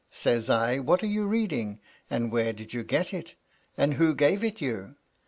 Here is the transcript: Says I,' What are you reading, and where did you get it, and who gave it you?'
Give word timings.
Says 0.09 0.49
I,' 0.49 0.79
What 0.79 1.03
are 1.03 1.05
you 1.05 1.27
reading, 1.27 1.79
and 2.09 2.31
where 2.31 2.53
did 2.53 2.73
you 2.73 2.83
get 2.83 3.13
it, 3.13 3.35
and 3.77 3.93
who 3.93 4.15
gave 4.15 4.43
it 4.43 4.59
you?' 4.59 4.95